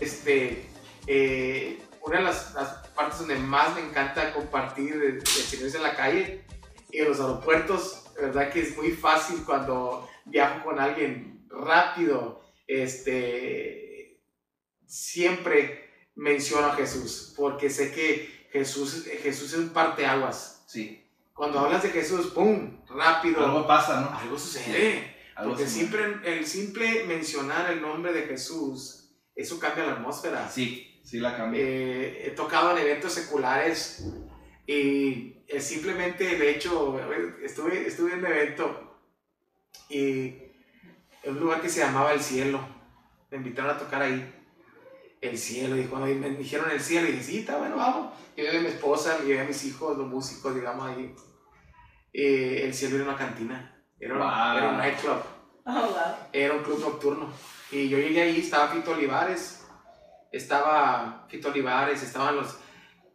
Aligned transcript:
Este, 0.00 0.66
eh, 1.06 1.78
una 2.02 2.18
de 2.18 2.24
las, 2.24 2.54
las 2.54 2.88
partes 2.88 3.20
donde 3.20 3.36
más 3.36 3.74
me 3.74 3.82
encanta 3.82 4.32
compartir 4.32 4.94
el, 4.94 5.18
es 5.18 5.74
en 5.74 5.82
la 5.82 5.94
calle 5.94 6.44
y 6.90 6.98
en 6.98 7.08
los 7.08 7.20
aeropuertos, 7.20 8.04
verdad 8.20 8.52
que 8.52 8.60
es 8.60 8.76
muy 8.76 8.90
fácil 8.92 9.44
cuando 9.44 10.08
viajo 10.24 10.64
con 10.64 10.78
alguien 10.78 11.46
rápido, 11.48 12.42
este, 12.66 14.20
siempre 14.86 16.08
menciono 16.14 16.68
a 16.68 16.76
Jesús, 16.76 17.34
porque 17.36 17.70
sé 17.70 17.92
que 17.92 18.48
Jesús, 18.52 19.04
Jesús 19.22 19.52
es 19.52 19.58
un 19.58 19.70
parteaguas. 19.70 20.64
Sí. 20.66 21.06
Cuando 21.32 21.60
hablas 21.60 21.82
de 21.82 21.90
Jesús, 21.90 22.28
¡pum! 22.28 22.84
Rápido. 22.88 23.44
Algo 23.44 23.66
pasa, 23.66 24.00
¿no? 24.00 24.16
Algo 24.16 24.38
sucede. 24.38 25.16
Algo 25.36 25.52
Porque 25.52 25.66
siempre, 25.66 26.04
el 26.24 26.46
simple 26.46 27.04
mencionar 27.04 27.70
el 27.72 27.80
nombre 27.80 28.12
de 28.12 28.22
Jesús, 28.22 28.99
eso 29.40 29.58
cambia 29.58 29.86
la 29.86 29.92
atmósfera. 29.92 30.48
Sí, 30.48 31.00
sí 31.04 31.18
la 31.20 31.36
cambia. 31.36 31.60
Eh, 31.62 32.26
he 32.26 32.30
tocado 32.30 32.72
en 32.72 32.78
eventos 32.78 33.12
seculares 33.12 34.04
y 34.66 35.36
eh, 35.48 35.60
simplemente 35.60 36.36
el 36.36 36.42
hecho, 36.42 36.98
estuve, 37.42 37.86
estuve 37.86 38.12
en 38.12 38.18
un 38.20 38.26
evento 38.26 38.98
y 39.88 40.26
en 41.22 41.32
un 41.32 41.40
lugar 41.40 41.60
que 41.60 41.68
se 41.68 41.80
llamaba 41.80 42.12
El 42.12 42.20
Cielo, 42.20 42.60
me 43.30 43.38
invitaron 43.38 43.70
a 43.72 43.78
tocar 43.78 44.02
ahí. 44.02 44.36
El 45.20 45.36
cielo, 45.36 45.76
y 45.76 45.84
cuando 45.84 46.06
me 46.06 46.30
dijeron 46.30 46.70
el 46.70 46.80
cielo, 46.80 47.06
y 47.06 47.12
dije, 47.12 47.22
sí, 47.22 47.38
está 47.40 47.58
bueno, 47.58 47.76
vamos. 47.76 48.14
Yo 48.38 48.42
llevé 48.44 48.56
a 48.56 48.60
mi 48.62 48.68
esposa, 48.68 49.18
llevé 49.22 49.40
a 49.40 49.44
mis 49.44 49.62
hijos, 49.66 49.98
los 49.98 50.06
músicos, 50.06 50.54
digamos, 50.54 50.86
ahí. 50.88 51.14
Eh, 52.14 52.62
el 52.64 52.72
cielo 52.72 52.96
era 52.96 53.04
una 53.04 53.16
cantina, 53.18 53.84
era, 53.98 54.14
Wow. 54.16 54.56
era 54.56 54.70
un 54.70 54.78
nightclub. 54.78 55.22
Oh, 55.64 55.72
wow. 55.72 56.16
Era 56.32 56.54
un 56.54 56.62
club 56.62 56.80
nocturno. 56.80 57.32
Y 57.70 57.88
yo 57.88 57.98
llegué 57.98 58.22
ahí, 58.22 58.40
estaba 58.40 58.68
Fito 58.68 58.92
Olivares, 58.92 59.64
estaba 60.32 61.26
Fito 61.28 61.48
Olivares, 61.48 62.02
estaban 62.02 62.36
los, 62.36 62.58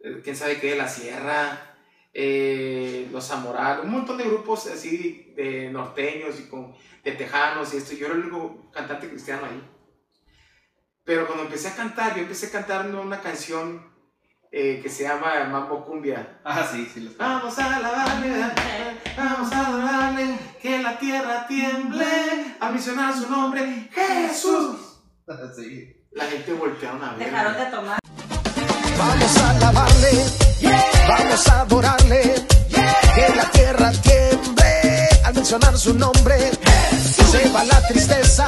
eh, 0.00 0.20
quién 0.24 0.34
sabe 0.34 0.58
qué, 0.58 0.76
La 0.76 0.88
Sierra, 0.88 1.76
eh, 2.14 3.08
los 3.12 3.26
Zamoral, 3.26 3.80
un 3.80 3.90
montón 3.90 4.16
de 4.16 4.24
grupos 4.24 4.66
así 4.68 5.34
de 5.36 5.70
norteños 5.70 6.40
y 6.40 6.48
con, 6.48 6.74
de 7.04 7.12
tejanos 7.12 7.74
y 7.74 7.76
esto. 7.76 7.94
Yo 7.94 8.06
era 8.06 8.14
el 8.14 8.22
único 8.22 8.70
cantante 8.72 9.08
cristiano 9.08 9.42
ahí. 9.44 9.62
Pero 11.04 11.26
cuando 11.26 11.44
empecé 11.44 11.68
a 11.68 11.76
cantar, 11.76 12.16
yo 12.16 12.22
empecé 12.22 12.50
cantando 12.50 13.00
una 13.00 13.20
canción 13.20 13.94
eh, 14.50 14.80
que 14.82 14.88
se 14.88 15.04
llama 15.04 15.44
Mambo 15.44 15.84
Cumbia. 15.84 16.40
Ah, 16.42 16.64
sí, 16.64 16.86
sí. 16.86 17.00
Los... 17.00 17.16
Vamos 17.16 17.58
a 17.58 17.76
a 17.76 18.22
que 18.22 18.55
la 20.96 21.00
tierra 21.00 21.46
tiemble, 21.46 22.06
a 22.58 22.70
misionar 22.70 23.14
su 23.14 23.28
nombre, 23.28 23.90
Jesús. 23.92 24.76
sí. 25.56 25.92
La 26.12 26.24
gente 26.24 26.54
voltearon 26.54 27.04
a 27.04 27.12
ver. 27.12 27.30
Dejaron 27.30 27.54
de 27.54 27.66
tomar. 27.66 27.98
Vamos 28.96 29.36
a 29.36 29.50
alabarle, 29.50 30.24
vamos 31.06 31.48
a 31.48 31.60
adorarle, 31.60 32.46
que 33.14 33.36
la 33.36 33.50
tierra 33.50 33.92
tiemble 33.92 35.08
al 35.22 35.34
mencionar 35.34 35.76
su 35.76 35.92
nombre. 35.92 36.50
Se 37.02 37.50
va 37.50 37.64
la 37.64 37.86
tristeza, 37.88 38.46